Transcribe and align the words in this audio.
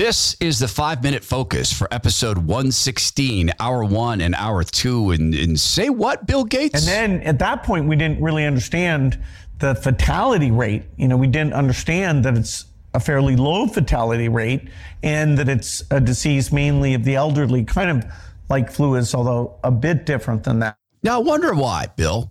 This 0.00 0.34
is 0.40 0.58
the 0.58 0.66
five 0.66 1.02
minute 1.02 1.22
focus 1.22 1.70
for 1.70 1.86
episode 1.92 2.38
116, 2.38 3.50
hour 3.60 3.84
one 3.84 4.22
and 4.22 4.34
hour 4.34 4.64
two. 4.64 5.10
And, 5.10 5.34
and 5.34 5.60
say 5.60 5.90
what, 5.90 6.26
Bill 6.26 6.44
Gates? 6.44 6.88
And 6.88 6.88
then 6.88 7.22
at 7.26 7.38
that 7.40 7.64
point, 7.64 7.86
we 7.86 7.96
didn't 7.96 8.18
really 8.22 8.46
understand 8.46 9.22
the 9.58 9.74
fatality 9.74 10.52
rate. 10.52 10.84
You 10.96 11.06
know, 11.06 11.18
we 11.18 11.26
didn't 11.26 11.52
understand 11.52 12.24
that 12.24 12.34
it's 12.34 12.64
a 12.94 12.98
fairly 12.98 13.36
low 13.36 13.66
fatality 13.66 14.30
rate 14.30 14.70
and 15.02 15.36
that 15.36 15.50
it's 15.50 15.82
a 15.90 16.00
disease 16.00 16.50
mainly 16.50 16.94
of 16.94 17.04
the 17.04 17.16
elderly, 17.16 17.62
kind 17.64 17.90
of 17.90 18.10
like 18.48 18.72
flu 18.72 18.94
is, 18.94 19.14
although 19.14 19.58
a 19.62 19.70
bit 19.70 20.06
different 20.06 20.44
than 20.44 20.60
that. 20.60 20.78
Now, 21.02 21.16
I 21.16 21.22
wonder 21.22 21.52
why, 21.52 21.88
Bill. 21.94 22.30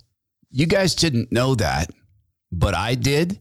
You 0.50 0.66
guys 0.66 0.96
didn't 0.96 1.32
know 1.32 1.54
that, 1.54 1.92
but 2.52 2.74
I 2.74 2.96
did. 2.96 3.38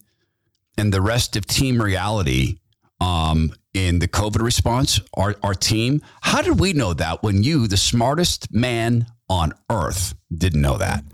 And 0.76 0.92
the 0.92 1.00
rest 1.00 1.34
of 1.34 1.46
Team 1.46 1.80
Reality 1.80 2.58
um, 3.00 3.52
in 3.74 3.98
the 3.98 4.08
COVID 4.08 4.42
response, 4.42 5.00
our, 5.14 5.36
our 5.42 5.54
team, 5.54 6.02
how 6.20 6.42
did 6.42 6.58
we 6.58 6.72
know 6.72 6.94
that 6.94 7.22
when 7.22 7.42
you, 7.42 7.66
the 7.66 7.76
smartest 7.76 8.52
man 8.52 9.06
on 9.28 9.52
earth, 9.70 10.14
didn't 10.36 10.60
know 10.60 10.78
that? 10.78 11.04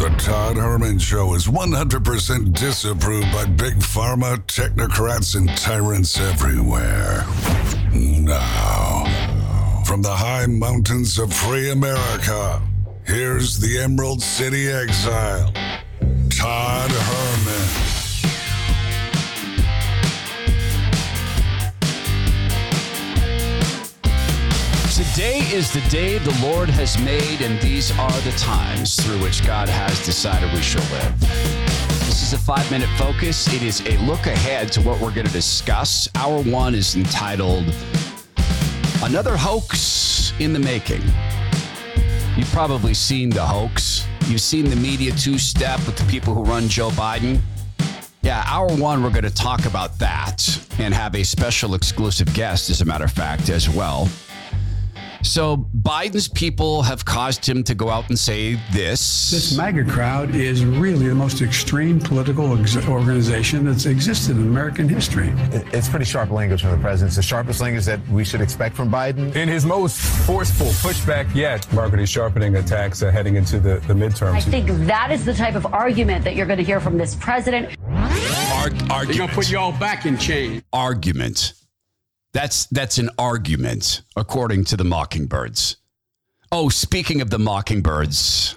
The 0.00 0.08
Todd 0.18 0.56
Herman 0.56 0.98
Show 0.98 1.34
is 1.34 1.46
100% 1.46 2.54
disapproved 2.54 3.32
by 3.32 3.44
big 3.44 3.74
pharma, 3.74 4.38
technocrats, 4.46 5.36
and 5.36 5.48
tyrants 5.58 6.18
everywhere. 6.18 7.26
Now, 7.92 9.04
from 9.84 10.00
the 10.00 10.14
high 10.14 10.46
mountains 10.46 11.18
of 11.18 11.32
free 11.32 11.70
America, 11.70 12.62
here's 13.04 13.58
the 13.58 13.78
Emerald 13.78 14.22
City 14.22 14.68
exile, 14.68 15.52
Todd 16.30 16.90
Herman. 16.90 17.29
Today 25.20 25.40
is 25.54 25.70
the 25.70 25.86
day 25.90 26.16
the 26.16 26.34
Lord 26.40 26.70
has 26.70 26.96
made, 26.98 27.42
and 27.42 27.60
these 27.60 27.90
are 27.98 28.20
the 28.22 28.32
times 28.38 28.96
through 28.96 29.20
which 29.20 29.46
God 29.46 29.68
has 29.68 30.02
decided 30.06 30.50
we 30.54 30.62
shall 30.62 30.80
live. 30.90 31.20
This 31.20 32.22
is 32.22 32.32
a 32.32 32.38
five 32.38 32.70
minute 32.70 32.88
focus. 32.96 33.46
It 33.52 33.62
is 33.62 33.82
a 33.82 33.98
look 34.06 34.24
ahead 34.24 34.72
to 34.72 34.80
what 34.80 34.98
we're 34.98 35.12
going 35.12 35.26
to 35.26 35.32
discuss. 35.32 36.08
Hour 36.14 36.42
one 36.44 36.74
is 36.74 36.96
entitled 36.96 37.66
Another 39.02 39.36
Hoax 39.36 40.32
in 40.38 40.54
the 40.54 40.58
Making. 40.58 41.02
You've 42.34 42.50
probably 42.50 42.94
seen 42.94 43.28
the 43.28 43.44
hoax. 43.44 44.06
You've 44.24 44.40
seen 44.40 44.70
the 44.70 44.76
media 44.76 45.12
two 45.12 45.36
step 45.36 45.86
with 45.86 45.98
the 45.98 46.10
people 46.10 46.32
who 46.32 46.44
run 46.44 46.66
Joe 46.66 46.88
Biden. 46.92 47.42
Yeah, 48.22 48.42
hour 48.46 48.74
one, 48.74 49.02
we're 49.02 49.10
going 49.10 49.24
to 49.24 49.30
talk 49.30 49.66
about 49.66 49.98
that 49.98 50.66
and 50.78 50.94
have 50.94 51.14
a 51.14 51.24
special 51.24 51.74
exclusive 51.74 52.32
guest, 52.32 52.70
as 52.70 52.80
a 52.80 52.86
matter 52.86 53.04
of 53.04 53.12
fact, 53.12 53.50
as 53.50 53.68
well. 53.68 54.08
So 55.22 55.68
Biden's 55.82 56.28
people 56.28 56.82
have 56.82 57.04
caused 57.04 57.44
him 57.46 57.62
to 57.64 57.74
go 57.74 57.88
out 57.90 58.08
and 58.08 58.18
say 58.18 58.54
this. 58.72 59.30
This 59.30 59.56
MAGA 59.56 59.84
crowd 59.84 60.34
is 60.34 60.64
really 60.64 61.08
the 61.08 61.14
most 61.14 61.42
extreme 61.42 62.00
political 62.00 62.58
ex- 62.58 62.76
organization 62.88 63.64
that's 63.66 63.86
existed 63.86 64.36
in 64.36 64.42
American 64.42 64.88
history. 64.88 65.32
It's 65.72 65.88
pretty 65.88 66.06
sharp 66.06 66.30
language 66.30 66.62
from 66.62 66.70
the 66.72 66.78
president. 66.78 67.10
It's 67.10 67.16
the 67.16 67.22
sharpest 67.22 67.60
language 67.60 67.84
that 67.84 68.00
we 68.08 68.24
should 68.24 68.40
expect 68.40 68.74
from 68.74 68.90
Biden. 68.90 69.34
In 69.36 69.48
his 69.48 69.64
most 69.66 69.98
forceful 70.26 70.66
pushback 70.68 71.32
yet, 71.34 71.70
Margaret 71.72 72.00
is 72.00 72.08
sharpening 72.08 72.56
attacks 72.56 73.02
uh, 73.02 73.10
heading 73.10 73.36
into 73.36 73.60
the, 73.60 73.74
the 73.86 73.94
midterms. 73.94 74.32
I 74.34 74.40
think 74.40 74.68
that 74.86 75.10
is 75.12 75.24
the 75.24 75.34
type 75.34 75.54
of 75.54 75.66
argument 75.66 76.24
that 76.24 76.34
you're 76.34 76.46
going 76.46 76.58
to 76.58 76.64
hear 76.64 76.80
from 76.80 76.96
this 76.98 77.14
president. 77.16 77.76
Ar- 77.88 78.70
They're 78.70 79.16
going 79.16 79.28
to 79.28 79.34
put 79.34 79.50
you 79.50 79.58
all 79.58 79.72
back 79.72 80.06
in 80.06 80.16
chains. 80.18 80.62
argument. 80.72 81.52
That's 82.32 82.66
that's 82.66 82.98
an 82.98 83.10
argument, 83.18 84.02
according 84.16 84.64
to 84.66 84.76
the 84.76 84.84
Mockingbirds. 84.84 85.76
Oh, 86.52 86.68
speaking 86.68 87.20
of 87.20 87.30
the 87.30 87.38
Mockingbirds, 87.38 88.56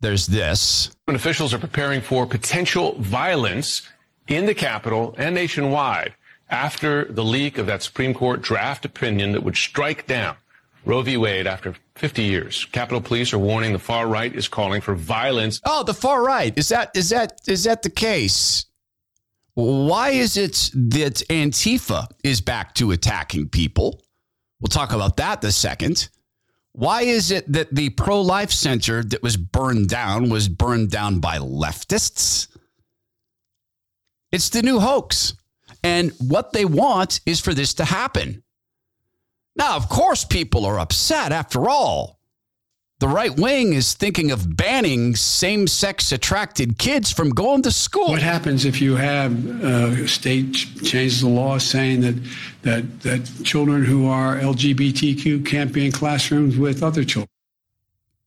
there's 0.00 0.26
this. 0.26 0.90
When 1.04 1.16
officials 1.16 1.52
are 1.54 1.58
preparing 1.58 2.00
for 2.00 2.26
potential 2.26 2.96
violence 2.98 3.82
in 4.28 4.46
the 4.46 4.54
Capitol 4.54 5.14
and 5.18 5.34
nationwide 5.34 6.14
after 6.48 7.04
the 7.04 7.24
leak 7.24 7.58
of 7.58 7.66
that 7.66 7.82
Supreme 7.82 8.14
Court 8.14 8.42
draft 8.42 8.84
opinion 8.84 9.32
that 9.32 9.42
would 9.42 9.56
strike 9.56 10.06
down 10.06 10.36
Roe 10.84 11.02
v. 11.02 11.16
Wade 11.16 11.46
after 11.48 11.74
50 11.96 12.22
years. 12.22 12.64
Capitol 12.66 13.00
Police 13.00 13.32
are 13.32 13.38
warning 13.38 13.72
the 13.72 13.78
far 13.80 14.06
right 14.06 14.32
is 14.32 14.46
calling 14.46 14.80
for 14.80 14.94
violence 14.94 15.60
Oh, 15.64 15.82
the 15.82 15.94
far 15.94 16.22
right. 16.24 16.56
Is 16.56 16.68
that 16.68 16.90
is 16.94 17.10
that 17.10 17.40
is 17.48 17.64
that 17.64 17.82
the 17.82 17.90
case? 17.90 18.66
Why 19.56 20.10
is 20.10 20.36
it 20.36 20.70
that 20.74 21.22
Antifa 21.30 22.08
is 22.22 22.42
back 22.42 22.74
to 22.74 22.90
attacking 22.90 23.48
people? 23.48 24.02
We'll 24.60 24.68
talk 24.68 24.92
about 24.92 25.16
that 25.16 25.42
in 25.42 25.48
a 25.48 25.52
second. 25.52 26.10
Why 26.72 27.02
is 27.02 27.30
it 27.30 27.50
that 27.50 27.74
the 27.74 27.88
pro 27.88 28.20
life 28.20 28.52
center 28.52 29.02
that 29.02 29.22
was 29.22 29.38
burned 29.38 29.88
down 29.88 30.28
was 30.28 30.50
burned 30.50 30.90
down 30.90 31.20
by 31.20 31.38
leftists? 31.38 32.48
It's 34.30 34.50
the 34.50 34.60
new 34.60 34.78
hoax. 34.78 35.32
And 35.82 36.12
what 36.18 36.52
they 36.52 36.66
want 36.66 37.20
is 37.24 37.40
for 37.40 37.54
this 37.54 37.72
to 37.74 37.86
happen. 37.86 38.42
Now, 39.56 39.76
of 39.76 39.88
course, 39.88 40.22
people 40.22 40.66
are 40.66 40.78
upset 40.78 41.32
after 41.32 41.70
all. 41.70 42.15
The 42.98 43.08
right 43.08 43.36
wing 43.38 43.74
is 43.74 43.92
thinking 43.92 44.30
of 44.30 44.56
banning 44.56 45.16
same 45.16 45.66
sex 45.66 46.12
attracted 46.12 46.78
kids 46.78 47.12
from 47.12 47.28
going 47.28 47.60
to 47.62 47.70
school. 47.70 48.08
What 48.08 48.22
happens 48.22 48.64
if 48.64 48.80
you 48.80 48.96
have 48.96 49.62
uh, 49.62 50.04
a 50.04 50.08
state 50.08 50.54
ch- 50.54 50.74
changes 50.82 51.20
the 51.20 51.28
law 51.28 51.58
saying 51.58 52.00
that, 52.00 52.14
that, 52.62 53.00
that 53.00 53.44
children 53.44 53.84
who 53.84 54.06
are 54.08 54.36
LGBTQ 54.36 55.44
can't 55.44 55.74
be 55.74 55.84
in 55.84 55.92
classrooms 55.92 56.56
with 56.56 56.82
other 56.82 57.04
children? 57.04 57.28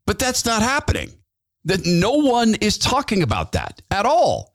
But 0.05 0.19
that's 0.19 0.45
not 0.45 0.61
happening. 0.61 1.13
That 1.65 1.87
no 1.87 2.11
one 2.11 2.53
is 2.61 2.77
talking 2.77 3.23
about 3.23 3.53
that 3.53 3.81
at 3.89 4.05
all. 4.05 4.53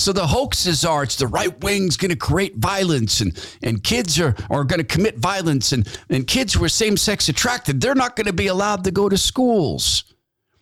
So 0.00 0.14
the 0.14 0.26
hoaxes 0.26 0.82
are 0.82 1.02
it's 1.02 1.16
the 1.16 1.26
right 1.26 1.62
wing's 1.62 1.98
going 1.98 2.10
to 2.10 2.16
create 2.16 2.56
violence 2.56 3.20
and, 3.20 3.38
and 3.62 3.84
kids 3.84 4.18
are, 4.18 4.34
are 4.48 4.64
going 4.64 4.78
to 4.78 4.84
commit 4.84 5.18
violence 5.18 5.72
and, 5.72 5.86
and 6.08 6.26
kids 6.26 6.54
who 6.54 6.64
are 6.64 6.70
same 6.70 6.96
sex 6.96 7.28
attracted, 7.28 7.82
they're 7.82 7.94
not 7.94 8.16
going 8.16 8.26
to 8.26 8.32
be 8.32 8.46
allowed 8.46 8.82
to 8.84 8.90
go 8.90 9.10
to 9.10 9.18
schools. 9.18 10.04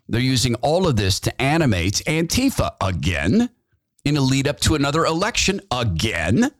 They're 0.08 0.20
using 0.20 0.56
all 0.56 0.88
of 0.88 0.96
this 0.96 1.20
to 1.20 1.40
animate 1.40 2.02
Antifa 2.08 2.72
again 2.80 3.48
in 4.04 4.16
a 4.16 4.20
lead 4.20 4.48
up 4.48 4.58
to 4.60 4.74
another 4.74 5.04
election 5.04 5.60
again. 5.70 6.50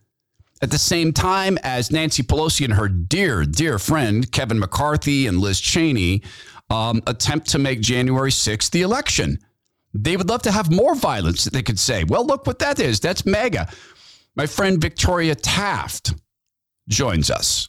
At 0.62 0.70
the 0.70 0.78
same 0.78 1.12
time 1.12 1.58
as 1.64 1.90
Nancy 1.90 2.22
Pelosi 2.22 2.64
and 2.64 2.74
her 2.74 2.88
dear, 2.88 3.44
dear 3.44 3.80
friend 3.80 4.30
Kevin 4.30 4.60
McCarthy 4.60 5.26
and 5.26 5.38
Liz 5.38 5.58
Cheney 5.58 6.22
um, 6.70 7.02
attempt 7.08 7.48
to 7.50 7.58
make 7.58 7.80
January 7.80 8.30
6th 8.30 8.70
the 8.70 8.82
election. 8.82 9.40
They 9.94 10.16
would 10.16 10.28
love 10.28 10.43
to 10.43 10.53
have 10.53 10.71
more 10.71 10.94
violence 10.94 11.44
that 11.44 11.53
they 11.53 11.62
could 11.62 11.78
say, 11.78 12.04
well, 12.04 12.26
look 12.26 12.47
what 12.47 12.59
that 12.59 12.78
is. 12.78 13.00
That's 13.00 13.25
MAGA. 13.25 13.69
My 14.37 14.47
friend 14.47 14.81
Victoria 14.81 15.34
Taft 15.34 16.15
joins 16.88 17.31
us. 17.31 17.69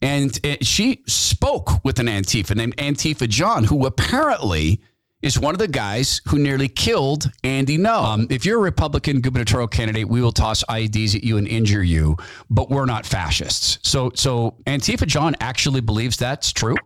And 0.00 0.38
uh, 0.46 0.56
she 0.62 1.02
spoke 1.06 1.84
with 1.84 1.98
an 1.98 2.06
Antifa 2.06 2.54
named 2.54 2.76
Antifa 2.76 3.28
John, 3.28 3.64
who 3.64 3.84
apparently 3.84 4.80
is 5.20 5.38
one 5.38 5.54
of 5.54 5.58
the 5.58 5.66
guys 5.66 6.20
who 6.28 6.38
nearly 6.38 6.68
killed 6.68 7.28
Andy 7.42 7.76
Ngo. 7.76 8.04
Um, 8.04 8.26
if 8.30 8.46
you're 8.46 8.58
a 8.58 8.62
Republican 8.62 9.20
gubernatorial 9.20 9.66
candidate, 9.66 10.08
we 10.08 10.22
will 10.22 10.30
toss 10.30 10.62
IEDs 10.64 11.16
at 11.16 11.24
you 11.24 11.38
and 11.38 11.48
injure 11.48 11.82
you, 11.82 12.16
but 12.48 12.70
we're 12.70 12.86
not 12.86 13.04
fascists. 13.04 13.80
So, 13.82 14.12
so 14.14 14.56
Antifa 14.66 15.06
John 15.06 15.34
actually 15.40 15.80
believes 15.80 16.16
that's 16.16 16.52
true. 16.52 16.76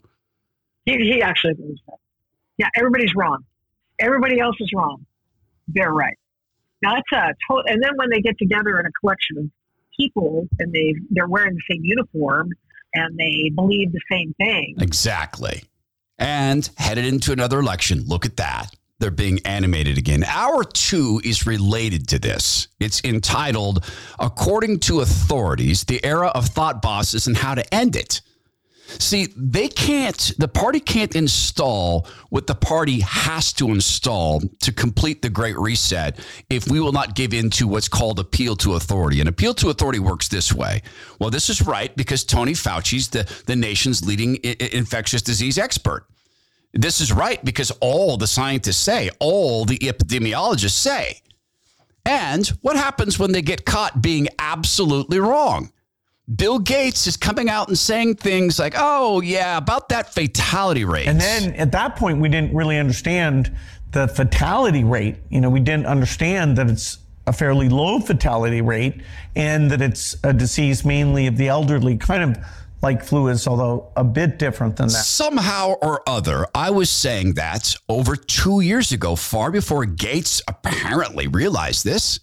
He, 0.86 0.96
he 0.96 1.22
actually 1.22 1.54
believes 1.54 1.82
that. 1.86 1.98
Yeah, 2.56 2.68
everybody's 2.74 3.14
wrong. 3.14 3.44
Everybody 4.02 4.40
else 4.40 4.56
is 4.60 4.70
wrong. 4.74 5.06
They're 5.68 5.92
right. 5.92 6.18
Now 6.82 6.94
that's 6.96 7.12
a 7.12 7.34
to- 7.48 7.62
and 7.66 7.82
then 7.82 7.92
when 7.96 8.10
they 8.10 8.20
get 8.20 8.36
together 8.38 8.78
in 8.80 8.86
a 8.86 8.90
collection 9.00 9.38
of 9.38 9.44
people 9.96 10.48
and 10.58 10.72
they 10.72 10.94
they're 11.10 11.28
wearing 11.28 11.54
the 11.54 11.62
same 11.74 11.82
uniform 11.84 12.50
and 12.94 13.16
they 13.16 13.50
believe 13.54 13.92
the 13.92 14.00
same 14.10 14.34
thing. 14.34 14.74
Exactly. 14.80 15.62
And 16.18 16.68
headed 16.76 17.06
into 17.06 17.32
another 17.32 17.60
election. 17.60 18.02
Look 18.06 18.26
at 18.26 18.36
that. 18.36 18.74
They're 18.98 19.10
being 19.10 19.40
animated 19.44 19.98
again. 19.98 20.22
Hour 20.24 20.62
two 20.64 21.20
is 21.24 21.46
related 21.46 22.06
to 22.08 22.18
this. 22.18 22.68
It's 22.78 23.02
entitled, 23.02 23.84
According 24.20 24.80
to 24.80 25.00
Authorities, 25.00 25.84
the 25.84 26.04
Era 26.04 26.28
of 26.28 26.46
Thought 26.46 26.82
Bosses 26.82 27.26
and 27.26 27.36
How 27.36 27.54
to 27.54 27.74
End 27.74 27.96
It. 27.96 28.20
See, 28.98 29.28
they 29.36 29.68
can't, 29.68 30.32
the 30.38 30.48
party 30.48 30.80
can't 30.80 31.14
install 31.14 32.06
what 32.30 32.46
the 32.46 32.54
party 32.54 33.00
has 33.00 33.52
to 33.54 33.70
install 33.70 34.40
to 34.60 34.72
complete 34.72 35.22
the 35.22 35.30
Great 35.30 35.58
Reset 35.58 36.18
if 36.50 36.70
we 36.70 36.80
will 36.80 36.92
not 36.92 37.14
give 37.14 37.32
in 37.34 37.50
to 37.50 37.68
what's 37.68 37.88
called 37.88 38.18
appeal 38.18 38.56
to 38.56 38.74
authority. 38.74 39.20
And 39.20 39.28
appeal 39.28 39.54
to 39.54 39.70
authority 39.70 39.98
works 39.98 40.28
this 40.28 40.52
way. 40.52 40.82
Well, 41.18 41.30
this 41.30 41.48
is 41.50 41.62
right 41.62 41.94
because 41.96 42.24
Tony 42.24 42.52
Fauci's 42.52 43.08
the, 43.08 43.30
the 43.46 43.56
nation's 43.56 44.04
leading 44.04 44.38
I- 44.44 44.56
infectious 44.72 45.22
disease 45.22 45.58
expert. 45.58 46.06
This 46.72 47.00
is 47.00 47.12
right 47.12 47.44
because 47.44 47.70
all 47.80 48.16
the 48.16 48.26
scientists 48.26 48.78
say, 48.78 49.10
all 49.18 49.64
the 49.64 49.78
epidemiologists 49.78 50.70
say. 50.70 51.20
And 52.04 52.46
what 52.62 52.76
happens 52.76 53.18
when 53.18 53.32
they 53.32 53.42
get 53.42 53.64
caught 53.64 54.02
being 54.02 54.28
absolutely 54.38 55.20
wrong? 55.20 55.70
Bill 56.36 56.58
Gates 56.58 57.06
is 57.06 57.16
coming 57.16 57.50
out 57.50 57.68
and 57.68 57.76
saying 57.76 58.16
things 58.16 58.58
like, 58.58 58.74
oh, 58.76 59.20
yeah, 59.20 59.56
about 59.56 59.88
that 59.88 60.14
fatality 60.14 60.84
rate. 60.84 61.08
And 61.08 61.20
then 61.20 61.54
at 61.54 61.72
that 61.72 61.96
point, 61.96 62.18
we 62.20 62.28
didn't 62.28 62.54
really 62.54 62.78
understand 62.78 63.54
the 63.90 64.06
fatality 64.08 64.84
rate. 64.84 65.16
You 65.30 65.40
know, 65.40 65.50
we 65.50 65.60
didn't 65.60 65.86
understand 65.86 66.56
that 66.58 66.70
it's 66.70 66.98
a 67.26 67.32
fairly 67.32 67.68
low 67.68 68.00
fatality 68.00 68.60
rate 68.60 69.02
and 69.34 69.70
that 69.70 69.82
it's 69.82 70.16
a 70.24 70.32
disease 70.32 70.84
mainly 70.84 71.26
of 71.26 71.36
the 71.36 71.48
elderly, 71.48 71.96
kind 71.96 72.22
of 72.36 72.44
like 72.82 73.04
flu 73.04 73.28
is, 73.28 73.46
although 73.46 73.92
a 73.96 74.04
bit 74.04 74.38
different 74.38 74.76
than 74.76 74.88
that. 74.88 75.04
Somehow 75.04 75.74
or 75.82 76.08
other, 76.08 76.46
I 76.54 76.70
was 76.70 76.90
saying 76.90 77.34
that 77.34 77.74
over 77.88 78.16
two 78.16 78.60
years 78.60 78.92
ago, 78.92 79.16
far 79.16 79.50
before 79.50 79.84
Gates 79.84 80.40
apparently 80.48 81.26
realized 81.26 81.84
this. 81.84 82.20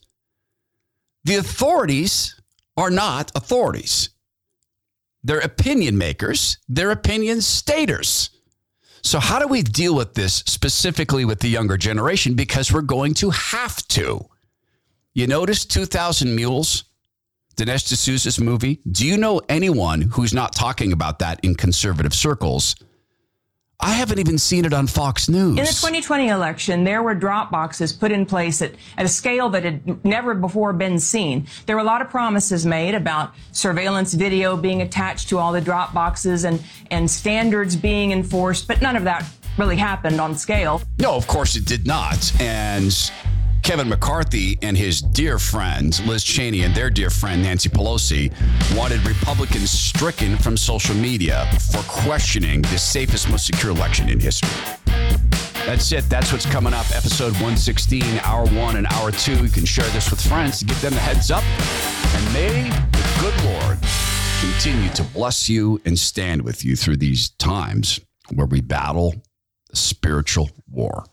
The 1.25 1.35
authorities 1.35 2.38
are 2.79 2.89
not 2.89 3.31
authorities. 3.35 4.09
They're 5.21 5.39
opinion 5.39 5.97
makers, 5.97 6.57
they're 6.69 6.91
opinion 6.91 7.41
staters. 7.41 8.29
So, 9.01 9.19
how 9.19 9.39
do 9.39 9.47
we 9.47 9.61
deal 9.61 9.95
with 9.95 10.13
this 10.13 10.43
specifically 10.45 11.25
with 11.25 11.39
the 11.39 11.49
younger 11.49 11.77
generation? 11.77 12.35
Because 12.35 12.71
we're 12.71 12.81
going 12.81 13.13
to 13.15 13.29
have 13.31 13.85
to. 13.89 14.25
You 15.13 15.27
notice 15.27 15.65
2000 15.65 16.33
Mules, 16.33 16.85
Dinesh 17.57 17.89
D'Souza's 17.89 18.39
movie? 18.39 18.79
Do 18.89 19.05
you 19.05 19.17
know 19.17 19.41
anyone 19.49 20.01
who's 20.01 20.33
not 20.33 20.53
talking 20.53 20.93
about 20.93 21.19
that 21.19 21.39
in 21.43 21.55
conservative 21.55 22.13
circles? 22.13 22.75
I 23.81 23.93
haven't 23.93 24.19
even 24.19 24.37
seen 24.37 24.65
it 24.65 24.73
on 24.73 24.87
Fox 24.87 25.29
News. 25.29 25.51
In 25.51 25.63
the 25.63 25.71
2020 25.71 26.27
election, 26.27 26.83
there 26.83 27.01
were 27.01 27.15
drop 27.15 27.49
boxes 27.49 27.93
put 27.93 28.11
in 28.11 28.25
place 28.25 28.61
at, 28.61 28.73
at 28.97 29.05
a 29.05 29.07
scale 29.07 29.49
that 29.51 29.63
had 29.63 30.03
never 30.03 30.33
before 30.33 30.73
been 30.73 30.99
seen. 30.99 31.47
There 31.65 31.77
were 31.77 31.81
a 31.81 31.85
lot 31.85 32.01
of 32.01 32.09
promises 32.09 32.65
made 32.65 32.93
about 32.93 33.33
surveillance 33.53 34.13
video 34.13 34.57
being 34.57 34.81
attached 34.81 35.29
to 35.29 35.37
all 35.37 35.53
the 35.53 35.61
drop 35.61 35.93
boxes 35.93 36.43
and, 36.43 36.61
and 36.91 37.09
standards 37.09 37.77
being 37.77 38.11
enforced, 38.11 38.67
but 38.67 38.81
none 38.81 38.97
of 38.97 39.05
that 39.05 39.25
really 39.57 39.77
happened 39.77 40.19
on 40.19 40.35
scale. 40.35 40.81
No, 40.97 41.15
of 41.15 41.25
course 41.27 41.55
it 41.55 41.63
did 41.63 41.87
not. 41.87 42.33
And 42.41 42.93
Kevin 43.69 43.87
McCarthy 43.87 44.57
and 44.63 44.75
his 44.75 44.99
dear 44.99 45.37
friend, 45.37 46.01
Liz 46.07 46.23
Cheney, 46.23 46.63
and 46.63 46.73
their 46.73 46.89
dear 46.89 47.11
friend, 47.11 47.43
Nancy 47.43 47.69
Pelosi, 47.69 48.33
wanted 48.75 49.05
Republicans 49.05 49.69
stricken 49.69 50.37
from 50.37 50.57
social 50.57 50.95
media 50.95 51.47
for 51.71 51.83
questioning 51.83 52.63
the 52.63 52.79
safest, 52.79 53.29
most 53.29 53.45
secure 53.45 53.71
election 53.71 54.09
in 54.09 54.19
history. 54.19 54.49
That's 55.67 55.91
it. 55.91 56.09
That's 56.09 56.31
what's 56.31 56.47
coming 56.47 56.73
up. 56.73 56.87
Episode 56.95 57.33
116, 57.33 58.01
hour 58.23 58.47
one 58.47 58.77
and 58.77 58.87
hour 58.87 59.11
two. 59.11 59.37
You 59.43 59.49
can 59.51 59.65
share 59.65 59.87
this 59.89 60.09
with 60.09 60.19
friends 60.19 60.57
to 60.57 60.65
give 60.65 60.81
them 60.81 60.95
the 60.95 60.99
heads 60.99 61.29
up. 61.29 61.43
And 62.15 62.33
may 62.33 62.71
the 62.71 63.19
good 63.21 63.43
Lord 63.43 63.77
continue 64.41 64.89
to 64.93 65.03
bless 65.13 65.47
you 65.47 65.79
and 65.85 65.99
stand 65.99 66.41
with 66.41 66.65
you 66.65 66.75
through 66.75 66.97
these 66.97 67.29
times 67.37 67.99
where 68.33 68.47
we 68.47 68.61
battle 68.61 69.13
the 69.69 69.75
spiritual 69.75 70.49
war. 70.67 71.03